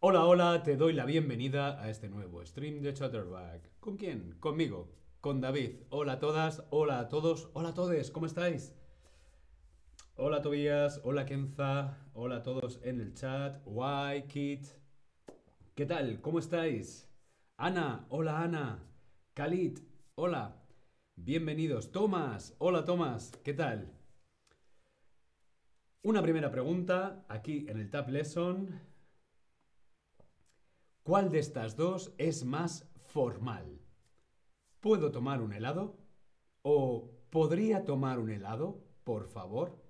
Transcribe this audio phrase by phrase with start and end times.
[0.00, 3.78] Hola, hola, te doy la bienvenida a este nuevo stream de Chatterback.
[3.80, 4.36] ¿Con quién?
[4.38, 4.88] Conmigo,
[5.20, 5.80] con David.
[5.90, 8.74] Hola a todas, hola a todos, hola a todos, ¿cómo estáis?
[10.14, 13.60] Hola Tobías, hola Kenza, hola a todos en el chat.
[13.66, 14.66] Why, Kit.
[15.74, 16.20] ¿Qué tal?
[16.20, 17.08] ¿Cómo estáis?
[17.56, 18.84] Ana, hola Ana.
[19.38, 19.78] Khalid,
[20.16, 20.60] hola.
[21.14, 21.92] Bienvenidos.
[21.92, 23.96] Tomás, hola Tomás, ¿qué tal?
[26.02, 28.80] Una primera pregunta aquí en el Tab Lesson.
[31.04, 33.80] ¿Cuál de estas dos es más formal?
[34.80, 35.96] ¿Puedo tomar un helado?
[36.62, 39.80] ¿O podría tomar un helado, por favor?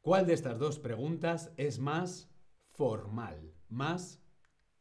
[0.00, 2.30] ¿Cuál de estas dos preguntas es más
[2.70, 4.22] formal, más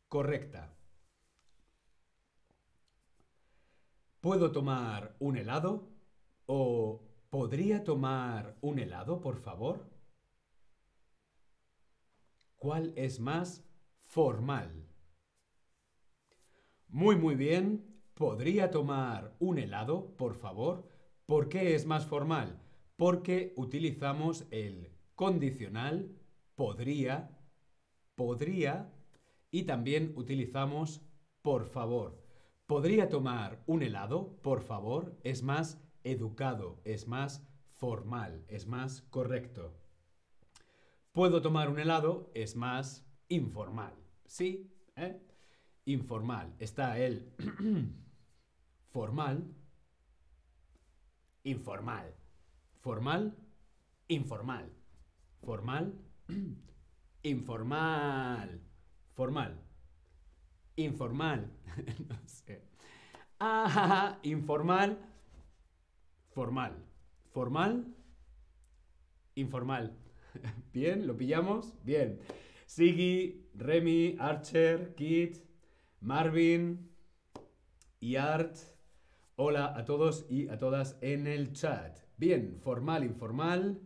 [0.10, 0.78] correcta?
[4.24, 5.90] ¿Puedo tomar un helado?
[6.46, 9.90] ¿O podría tomar un helado, por favor?
[12.56, 13.66] ¿Cuál es más
[14.06, 14.88] formal?
[16.88, 17.84] Muy, muy bien.
[18.14, 20.88] ¿Podría tomar un helado, por favor?
[21.26, 22.62] ¿Por qué es más formal?
[22.96, 26.16] Porque utilizamos el condicional
[26.56, 27.30] podría,
[28.16, 28.90] podría
[29.52, 31.02] y también utilizamos
[31.42, 32.23] por favor.
[32.68, 35.18] ¿Podría tomar un helado, por favor?
[35.24, 39.74] Es más educado, es más formal, es más correcto.
[41.12, 42.32] ¿Puedo tomar un helado?
[42.34, 43.94] Es más informal.
[44.26, 44.72] ¿Sí?
[44.96, 45.20] ¿Eh?
[45.86, 46.54] informal.
[46.60, 47.32] Está el
[48.92, 49.44] formal,
[51.44, 52.14] informal.
[52.80, 53.36] Formal,
[54.08, 54.70] informal.
[55.42, 55.94] Formal,
[57.24, 58.62] informal.
[59.14, 59.63] Formal.
[60.76, 61.52] Informal.
[62.10, 62.64] no sé.
[63.40, 64.98] Ah, informal.
[66.32, 66.74] Formal.
[67.32, 67.86] Formal.
[69.36, 69.96] Informal.
[70.74, 71.74] Bien, ¿lo pillamos?
[71.84, 72.20] Bien.
[72.66, 75.38] Siggy, Remy, Archer, Kit,
[76.00, 76.90] Marvin
[78.00, 78.58] y Art.
[79.36, 82.00] Hola a todos y a todas en el chat.
[82.18, 83.82] Bien, formal, informal.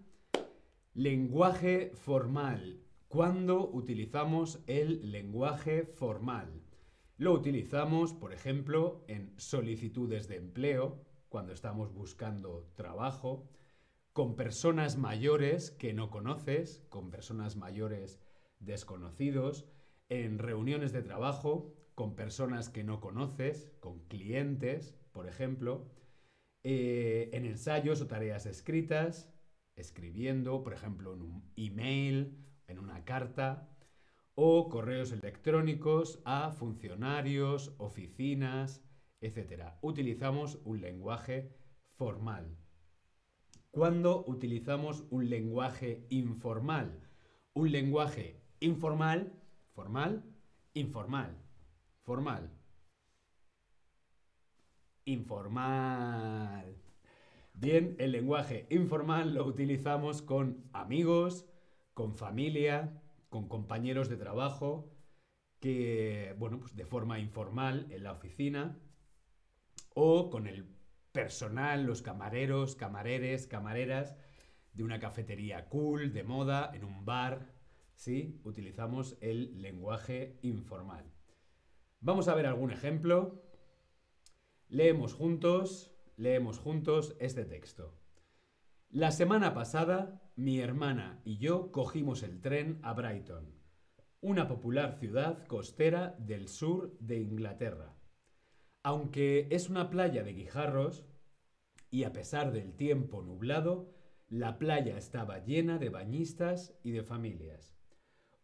[0.93, 2.81] Lenguaje formal.
[3.07, 6.66] ¿Cuándo utilizamos el lenguaje formal?
[7.19, 13.49] Lo utilizamos, por ejemplo, en solicitudes de empleo, cuando estamos buscando trabajo,
[14.13, 18.19] con personas mayores que no conoces, con personas mayores
[18.59, 19.65] desconocidos,
[20.09, 25.89] en reuniones de trabajo, con personas que no conoces, con clientes, por ejemplo,
[26.63, 29.33] eh, en ensayos o tareas escritas,
[29.75, 33.75] escribiendo, por ejemplo, en un email, en una carta,
[34.39, 38.83] o correos electrónicos a funcionarios, oficinas,
[39.19, 39.73] etc.
[39.81, 41.57] Utilizamos un lenguaje
[41.95, 42.55] formal.
[43.71, 47.01] ¿Cuándo utilizamos un lenguaje informal?
[47.53, 49.33] Un lenguaje informal,
[49.73, 50.23] formal,
[50.75, 51.35] informal.
[52.03, 52.51] Formal.
[55.05, 56.75] Informal.
[57.55, 61.47] Bien, el lenguaje informal lo utilizamos con amigos,
[61.95, 64.91] con familia, con compañeros de trabajo,
[65.59, 68.79] que, bueno, pues de forma informal en la oficina,
[69.93, 70.75] o con el
[71.11, 74.15] personal, los camareros, camareres, camareras
[74.73, 77.51] de una cafetería cool, de moda, en un bar,
[77.95, 78.39] ¿sí?
[78.43, 81.11] Utilizamos el lenguaje informal.
[81.99, 83.43] Vamos a ver algún ejemplo.
[84.69, 87.97] Leemos juntos, leemos juntos este texto.
[88.89, 93.53] La semana pasada, mi hermana y yo cogimos el tren a Brighton,
[94.21, 97.97] una popular ciudad costera del sur de Inglaterra.
[98.83, 101.05] Aunque es una playa de guijarros,
[101.91, 103.93] y a pesar del tiempo nublado,
[104.29, 107.75] la playa estaba llena de bañistas y de familias.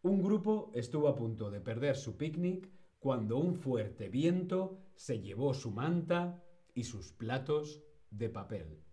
[0.02, 5.54] Un grupo estuvo a punto de perder su picnic cuando un fuerte viento se llevó
[5.54, 8.84] su manta y sus platos de papel.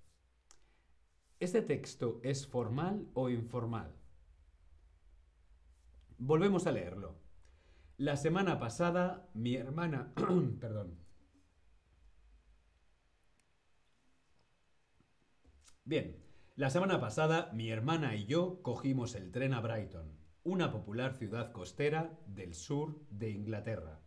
[1.42, 3.96] ¿Este texto es formal o informal?
[6.20, 7.16] Volvemos a leerlo.
[7.98, 10.14] La semana pasada, mi hermana...
[10.62, 11.00] perdón.
[15.84, 16.24] Bien,
[16.56, 21.52] la semana pasada mi hermana y yo cogimos el tren a Brighton una popular ciudad
[21.52, 24.00] costera del sur de Inglaterra.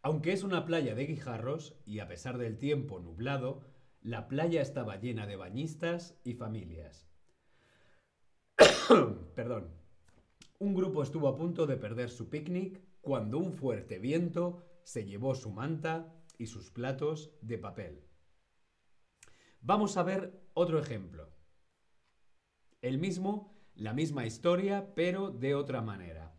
[0.00, 3.73] Aunque es una playa de guijarros y a pesar del tiempo nublado,
[4.04, 7.08] la playa estaba llena de bañistas y familias.
[9.34, 9.70] Perdón.
[10.58, 15.34] Un grupo estuvo a punto de perder su picnic cuando un fuerte viento se llevó
[15.34, 18.04] su manta y sus platos de papel.
[19.62, 21.30] Vamos a ver otro ejemplo.
[22.82, 26.34] El mismo, la misma historia, pero de otra manera.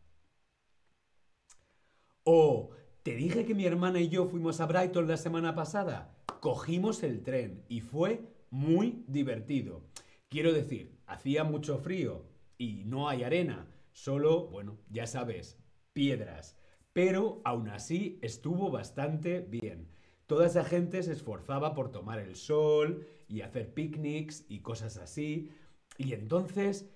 [2.23, 2.69] O,
[3.01, 6.14] ¿te dije que mi hermana y yo fuimos a Brighton la semana pasada?
[6.45, 8.21] Cogimos el tren y fue
[8.51, 9.81] muy divertido.
[10.29, 15.57] Quiero decir, hacía mucho frío y no hay arena, solo, bueno, ya sabes,
[15.93, 16.55] piedras.
[16.93, 19.89] Pero aún así estuvo bastante bien.
[20.27, 25.49] Toda esa gente se esforzaba por tomar el sol y hacer picnics y cosas así.
[25.97, 26.91] Y entonces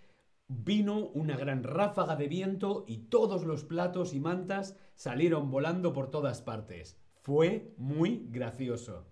[0.47, 6.11] vino una gran ráfaga de viento y todos los platos y mantas salieron volando por
[6.11, 7.01] todas partes.
[7.23, 9.07] Fue muy gracioso.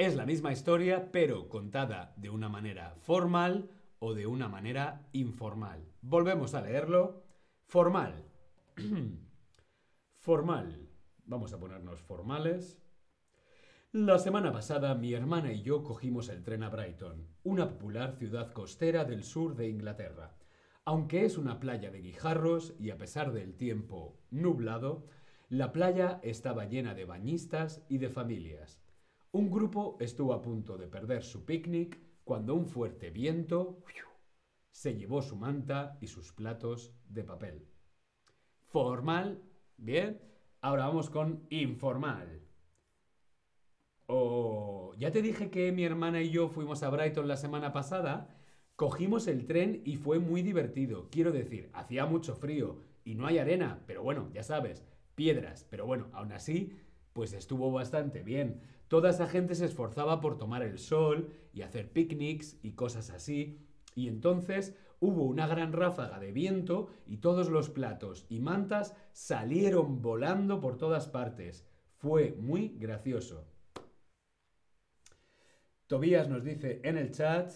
[0.00, 3.68] Es la misma historia, pero contada de una manera formal
[3.98, 5.84] o de una manera informal.
[6.00, 7.22] Volvemos a leerlo.
[7.66, 8.24] Formal.
[10.16, 10.88] formal.
[11.26, 12.80] Vamos a ponernos formales.
[13.92, 18.52] La semana pasada mi hermana y yo cogimos el tren a Brighton, una popular ciudad
[18.52, 20.34] costera del sur de Inglaterra.
[20.86, 25.04] Aunque es una playa de guijarros y a pesar del tiempo nublado,
[25.50, 28.79] la playa estaba llena de bañistas y de familias.
[29.32, 33.82] Un grupo estuvo a punto de perder su picnic cuando un fuerte viento
[34.70, 37.66] se llevó su manta y sus platos de papel.
[38.66, 39.42] Formal,
[39.76, 40.20] bien,
[40.62, 42.42] Ahora vamos con informal.
[44.06, 48.36] O ya te dije que mi hermana y yo fuimos a Brighton la semana pasada.
[48.76, 51.08] Cogimos el tren y fue muy divertido.
[51.10, 54.84] Quiero decir, hacía mucho frío y no hay arena, pero bueno, ya sabes,
[55.14, 55.66] piedras.
[55.70, 56.76] Pero bueno, aún así,
[57.14, 58.60] pues estuvo bastante bien.
[58.90, 63.64] Toda esa gente se esforzaba por tomar el sol y hacer picnics y cosas así.
[63.94, 70.02] Y entonces hubo una gran ráfaga de viento y todos los platos y mantas salieron
[70.02, 71.64] volando por todas partes.
[71.98, 73.46] Fue muy gracioso.
[75.86, 77.52] Tobías nos dice en el chat,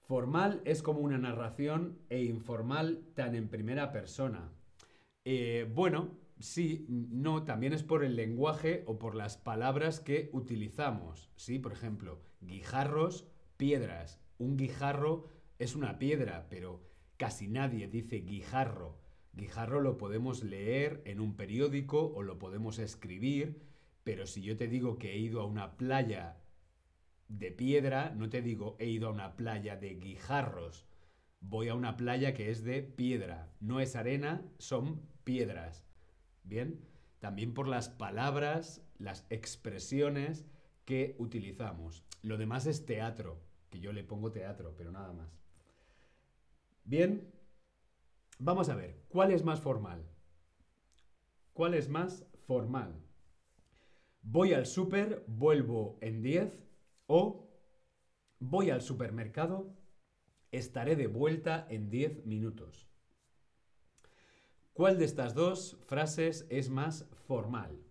[0.00, 4.50] formal es como una narración e informal tan en primera persona.
[5.24, 11.30] Eh, bueno, sí, no, también es por el lenguaje o por las palabras que utilizamos.
[11.36, 14.20] Sí, por ejemplo, guijarros, piedras.
[14.38, 15.28] Un guijarro
[15.58, 16.82] es una piedra, pero
[17.16, 18.98] casi nadie dice guijarro.
[19.32, 23.62] Guijarro lo podemos leer en un periódico o lo podemos escribir,
[24.04, 26.38] pero si yo te digo que he ido a una playa
[27.28, 30.86] de piedra, no te digo he ido a una playa de guijarros.
[31.40, 33.52] Voy a una playa que es de piedra.
[33.60, 35.85] No es arena, son piedras.
[36.46, 36.80] Bien,
[37.18, 40.46] también por las palabras, las expresiones
[40.84, 42.04] que utilizamos.
[42.22, 45.28] Lo demás es teatro, que yo le pongo teatro, pero nada más.
[46.84, 47.32] Bien,
[48.38, 50.06] vamos a ver, ¿cuál es más formal?
[51.52, 52.94] ¿Cuál es más formal?
[54.22, 56.64] Voy al súper, vuelvo en 10
[57.06, 57.50] o
[58.38, 59.74] voy al supermercado,
[60.52, 62.88] estaré de vuelta en 10 minutos.
[64.76, 67.82] ¿Cuál de estas dos frases es más formal?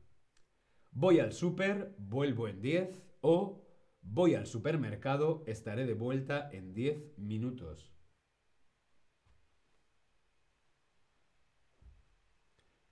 [0.91, 3.65] Voy al súper, vuelvo en 10 o
[4.03, 7.91] voy al supermercado, estaré de vuelta en 10 minutos.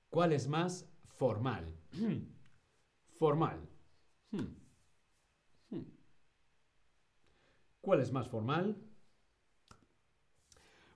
[0.10, 1.72] ¿Cuál es más formal?
[3.20, 3.70] formal.
[7.80, 8.76] ¿Cuál es más formal?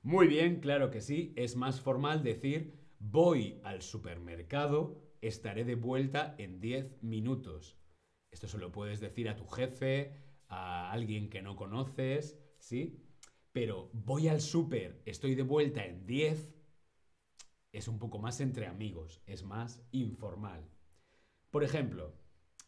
[0.02, 1.32] Muy bien, claro que sí.
[1.36, 7.78] Es más formal decir voy al supermercado, estaré de vuelta en 10 minutos.
[8.32, 10.16] Esto se lo puedes decir a tu jefe,
[10.48, 13.04] a alguien que no conoces, ¿sí?
[13.52, 16.58] Pero voy al súper, estoy de vuelta en 10
[17.78, 20.68] es un poco más entre amigos, es más informal.
[21.52, 22.16] Por ejemplo,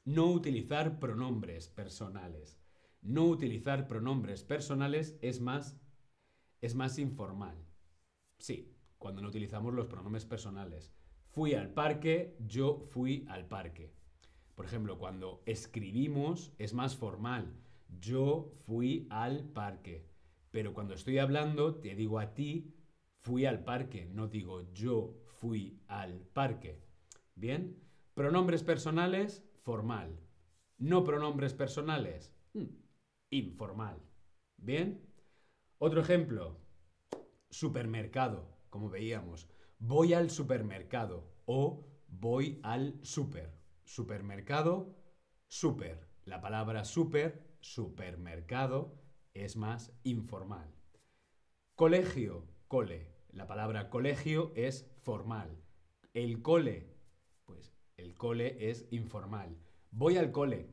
[0.06, 2.60] no utilizar pronombres personales.
[3.02, 5.78] No utilizar pronombres personales es más,
[6.62, 7.66] es más informal.
[8.38, 10.92] Sí, cuando no utilizamos los pronombres personales.
[11.30, 13.92] Fui al parque, yo fui al parque.
[14.56, 17.56] Por ejemplo, cuando escribimos es más formal.
[18.00, 20.06] Yo fui al parque.
[20.52, 22.76] Pero cuando estoy hablando, te digo a ti,
[23.22, 26.82] fui al parque, no digo yo fui al parque.
[27.36, 27.80] Bien,
[28.14, 30.20] pronombres personales, formal.
[30.78, 32.66] No pronombres personales, mm,
[33.32, 34.02] informal.
[34.58, 35.02] Bien,
[35.78, 36.58] otro ejemplo,
[37.50, 39.48] supermercado, como veíamos.
[39.80, 43.52] Voy al supermercado o voy al super.
[43.84, 44.96] Supermercado,
[45.48, 46.08] super.
[46.26, 49.00] La palabra super, supermercado,
[49.34, 50.74] es más informal.
[51.76, 53.16] Colegio, cole.
[53.32, 55.64] La palabra colegio es formal.
[56.14, 56.94] El cole,
[57.46, 59.58] pues el cole es informal.
[59.92, 60.68] Voy al cole.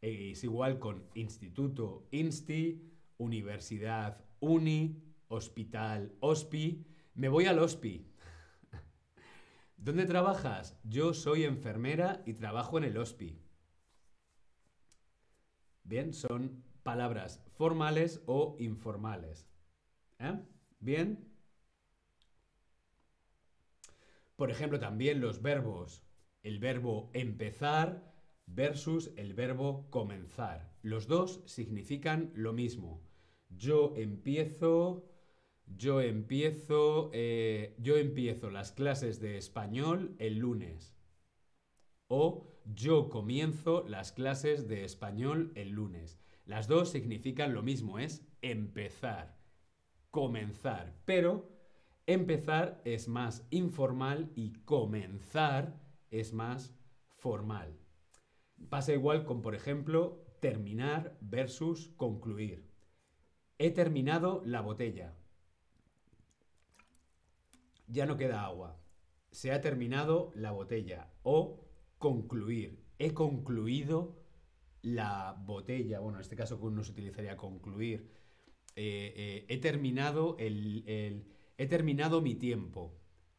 [0.00, 6.86] Es igual con instituto, insti, universidad, uni, hospital, hospi.
[7.14, 8.06] Me voy al hospi.
[9.76, 10.78] ¿Dónde trabajas?
[10.84, 13.38] Yo soy enfermera y trabajo en el hospi.
[15.84, 19.48] Bien, son palabras formales o informales.
[20.18, 20.38] ¿Eh?
[20.80, 21.32] Bien.
[24.36, 26.02] Por ejemplo, también los verbos.
[26.42, 28.14] El verbo empezar
[28.46, 30.72] versus el verbo comenzar.
[30.82, 33.02] Los dos significan lo mismo.
[33.50, 35.04] Yo empiezo,
[35.66, 40.94] yo empiezo, eh, yo empiezo las clases de español el lunes.
[42.08, 46.20] O yo comienzo las clases de español el lunes.
[46.44, 49.38] Las dos significan lo mismo, es empezar,
[50.10, 50.96] comenzar.
[51.04, 51.50] Pero
[52.06, 55.80] empezar es más informal y comenzar
[56.10, 56.74] es más
[57.16, 57.76] formal.
[58.68, 62.70] Pasa igual con, por ejemplo, terminar versus concluir.
[63.58, 65.16] He terminado la botella.
[67.86, 68.78] Ya no queda agua.
[69.30, 71.10] Se ha terminado la botella.
[71.22, 71.64] O
[71.98, 72.84] concluir.
[72.98, 74.16] He concluido
[74.82, 76.00] la botella.
[76.00, 78.10] Bueno, en este caso uno se utilizaría concluir.
[78.76, 80.84] Eh, eh, he terminado el,
[81.58, 82.98] He terminado mi tiempo.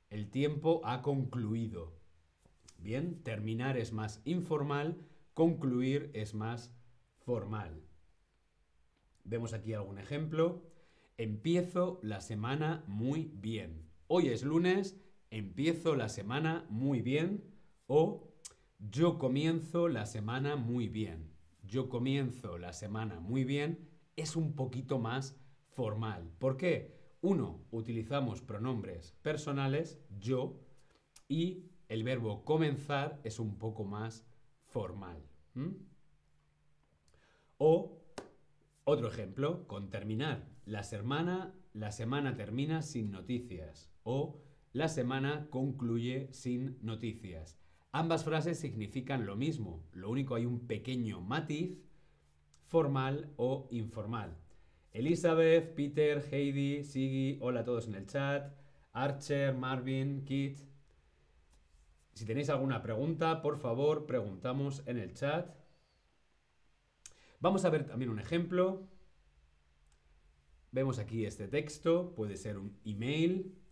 [0.10, 1.96] El tiempo ha concluido.
[2.80, 4.98] Bien, terminar es más informal,
[5.34, 6.76] concluir es más
[7.20, 7.84] formal.
[9.24, 10.64] Vemos aquí algún ejemplo.
[11.18, 13.87] Empiezo la semana muy bien.
[14.08, 15.00] Hoy es lunes,
[15.32, 17.44] empiezo la semana muy bien.
[17.88, 18.34] O
[18.80, 21.34] yo comienzo la semana muy bien.
[21.64, 23.88] Yo comienzo la semana muy bien
[24.18, 26.30] es un poquito más formal.
[26.40, 26.98] ¿Por qué?
[27.22, 30.60] Uno, utilizamos pronombres personales, yo,
[31.30, 34.26] y el verbo comenzar es un poco más
[34.66, 35.24] formal.
[37.58, 38.02] O
[38.84, 40.48] otro ejemplo, con terminar.
[40.66, 43.92] La semana, la semana termina sin noticias.
[44.10, 44.40] O
[44.72, 47.60] la semana concluye sin noticias.
[47.92, 51.78] Ambas frases significan lo mismo, lo único hay un pequeño matiz
[52.68, 54.38] formal o informal.
[54.94, 58.56] Elizabeth, Peter, Heidi, Siggy, hola a todos en el chat.
[58.94, 60.62] Archer, Marvin, Kit.
[62.14, 65.54] Si tenéis alguna pregunta, por favor, preguntamos en el chat.
[67.42, 68.88] Vamos a ver también un ejemplo.
[70.72, 73.67] Vemos aquí este texto, puede ser un email.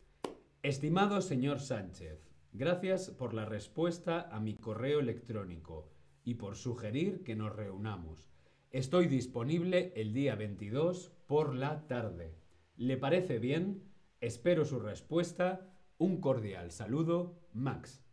[0.66, 5.92] Estimado señor Sánchez, gracias por la respuesta a mi correo electrónico
[6.24, 8.32] y por sugerir que nos reunamos.
[8.72, 12.34] Estoy disponible el día 22 por la tarde.
[12.78, 13.84] ¿Le parece bien?
[14.22, 15.72] Espero su respuesta.
[16.00, 18.04] Un cordial saludo, Max.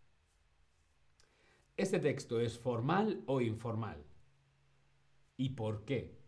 [1.78, 4.04] ¿Este texto es formal o informal?
[5.38, 6.18] ¿Y por qué?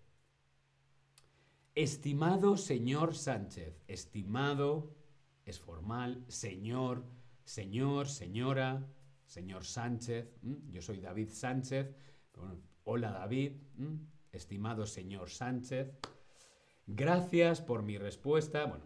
[1.74, 5.03] Estimado señor Sánchez, estimado
[5.44, 7.04] es formal, señor,
[7.44, 8.86] señor, señora,
[9.26, 10.28] señor Sánchez,
[10.70, 11.94] yo soy David Sánchez,
[12.84, 13.52] hola David,
[14.32, 15.92] estimado señor Sánchez,
[16.86, 18.64] gracias por mi respuesta.
[18.66, 18.84] Bueno,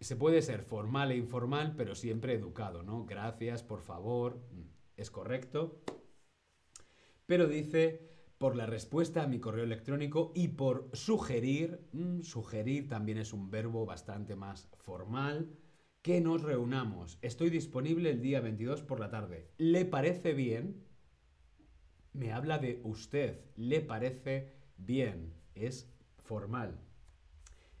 [0.00, 3.04] se puede ser formal e informal, pero siempre educado, ¿no?
[3.04, 4.40] Gracias, por favor,
[4.96, 5.82] es correcto.
[7.26, 13.18] Pero dice, por la respuesta a mi correo electrónico y por sugerir, mm, sugerir también
[13.18, 15.50] es un verbo bastante más formal,
[16.02, 17.18] que nos reunamos.
[17.20, 19.50] Estoy disponible el día 22 por la tarde.
[19.58, 20.88] ¿Le parece bien?
[22.18, 26.80] me habla de usted, le parece bien, es formal.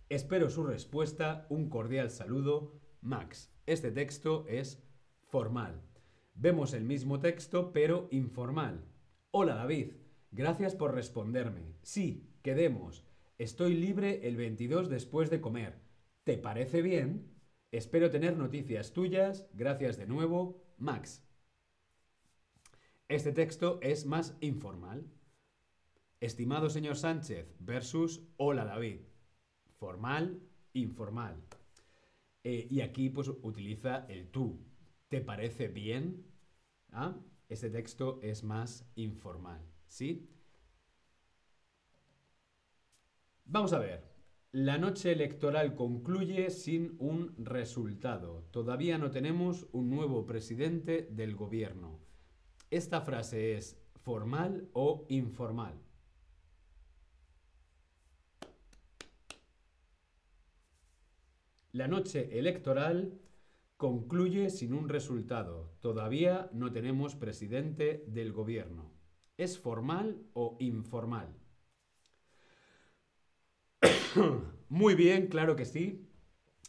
[0.08, 3.52] Espero su respuesta, un cordial saludo, Max.
[3.66, 4.82] Este texto es
[5.26, 5.82] formal.
[6.34, 8.84] Vemos el mismo texto, pero informal.
[9.32, 9.92] Hola David,
[10.30, 11.74] gracias por responderme.
[11.82, 13.04] Sí, quedemos.
[13.38, 15.80] Estoy libre el 22 después de comer.
[16.24, 17.34] ¿Te parece bien?
[17.70, 19.48] Espero tener noticias tuyas.
[19.52, 21.24] Gracias de nuevo, Max.
[23.08, 25.06] Este texto es más informal.
[26.20, 29.00] Estimado señor Sánchez versus Hola David.
[29.78, 30.42] Formal,
[30.72, 31.42] informal.
[32.42, 34.60] Eh, y aquí pues utiliza el tú.
[35.08, 36.26] ¿Te parece bien?
[36.90, 37.16] ¿Ah?
[37.48, 39.62] Este texto es más informal.
[39.88, 40.28] ¿Sí?
[43.44, 44.08] Vamos a ver.
[44.52, 48.44] La noche electoral concluye sin un resultado.
[48.50, 51.98] Todavía no tenemos un nuevo presidente del gobierno.
[52.70, 55.74] ¿Esta frase es formal o informal?
[61.72, 63.20] La noche electoral
[63.76, 65.76] concluye sin un resultado.
[65.80, 68.97] Todavía no tenemos presidente del gobierno.
[69.38, 71.32] ¿Es formal o informal?
[74.68, 76.10] Muy bien, claro que sí.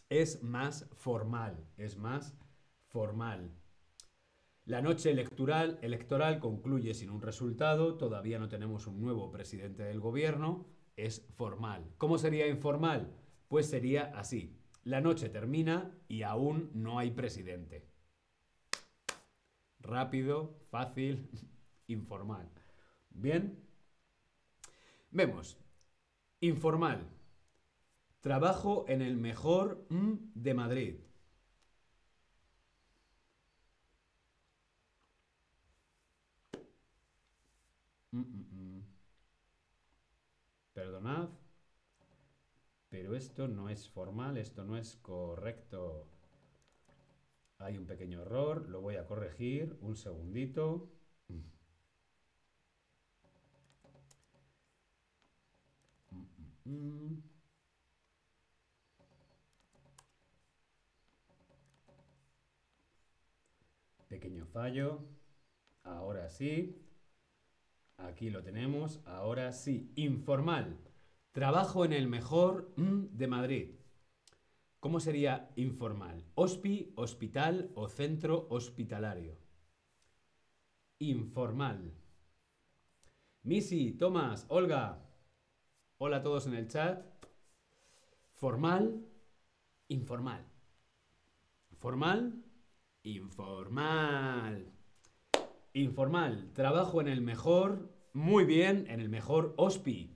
[0.07, 2.37] Es más formal, es más
[2.87, 3.51] formal.
[4.65, 9.99] La noche electoral, electoral concluye sin un resultado, todavía no tenemos un nuevo presidente del
[9.99, 11.91] gobierno, es formal.
[11.97, 13.15] ¿Cómo sería informal?
[13.47, 14.55] Pues sería así.
[14.83, 17.87] La noche termina y aún no hay presidente.
[19.79, 21.31] Rápido, fácil,
[21.87, 22.58] informal.
[23.11, 23.57] Bien.
[25.11, 25.57] Vemos.
[26.41, 27.07] Informal.
[28.21, 30.95] Trabajo en el mejor de Madrid.
[38.13, 38.83] Mm, mm, mm.
[40.73, 41.29] Perdonad,
[42.89, 46.07] pero esto no es formal, esto no es correcto.
[47.59, 50.89] Hay un pequeño error, lo voy a corregir, un segundito.
[64.07, 65.05] Pequeño fallo.
[65.83, 66.75] Ahora sí.
[67.97, 68.99] Aquí lo tenemos.
[69.05, 69.91] Ahora sí.
[69.95, 70.77] Informal.
[71.31, 73.75] Trabajo en el mejor de Madrid.
[74.79, 76.25] ¿Cómo sería informal?
[76.35, 79.37] Hospi, hospital o centro hospitalario.
[80.99, 81.93] Informal.
[83.43, 85.08] Missy, Tomás, Olga.
[86.01, 87.03] Hola a todos en el chat.
[88.35, 89.05] Formal,
[89.89, 90.45] informal.
[91.77, 92.41] Formal,
[93.03, 94.71] informal.
[95.73, 96.51] Informal.
[96.53, 100.15] Trabajo en el mejor, muy bien, en el mejor hospi.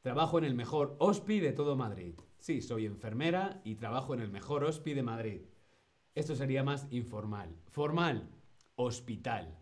[0.00, 2.14] Trabajo en el mejor hospi de todo Madrid.
[2.38, 5.42] Sí, soy enfermera y trabajo en el mejor hospi de Madrid.
[6.14, 7.54] Esto sería más informal.
[7.66, 8.30] Formal,
[8.76, 9.54] hospital.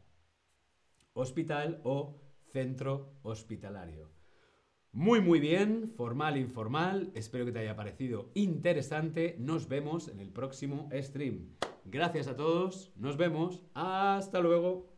[1.15, 2.21] Hospital o
[2.53, 4.22] centro hospitalario.
[4.95, 7.13] Muy, muy bien, formal, informal.
[7.15, 9.37] Espero que te haya parecido interesante.
[9.39, 11.49] Nos vemos en el próximo stream.
[11.87, 12.93] Gracias a todos.
[12.97, 13.63] Nos vemos.
[13.73, 14.92] Hasta luego.